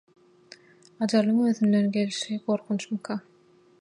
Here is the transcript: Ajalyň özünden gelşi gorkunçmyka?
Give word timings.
Ajalyň 1.03 1.43
özünden 1.49 1.91
gelşi 1.91 2.41
gorkunçmyka? 2.47 3.21